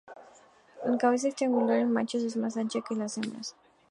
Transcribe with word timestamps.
La 0.83 0.97
cabeza 0.97 1.27
es 1.27 1.35
triangular, 1.35 1.77
en 1.77 1.91
machos 1.91 2.23
es 2.23 2.35
más 2.35 2.57
ancha 2.57 2.79
que 2.81 2.95
en 2.95 3.01
las 3.01 3.19
hembras. 3.19 3.55